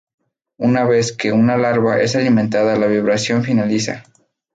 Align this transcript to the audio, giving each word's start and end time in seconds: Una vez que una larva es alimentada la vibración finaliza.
Una 0.57 0.83
vez 0.83 1.11
que 1.15 1.31
una 1.31 1.57
larva 1.57 2.01
es 2.01 2.15
alimentada 2.15 2.75
la 2.75 2.87
vibración 2.87 3.43
finaliza. 3.43 4.01